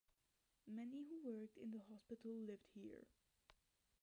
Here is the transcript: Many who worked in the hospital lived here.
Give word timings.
Many 0.65 1.03
who 1.05 1.31
worked 1.31 1.57
in 1.57 1.69
the 1.69 1.79
hospital 1.87 2.31
lived 2.31 2.69
here. 2.73 3.05